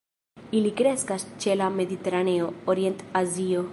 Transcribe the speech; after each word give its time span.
Ili 0.59 0.71
kreskas 0.79 1.25
ĉe 1.43 1.57
la 1.61 1.67
Mediteraneo, 1.81 2.49
Orient-Azio. 2.75 3.63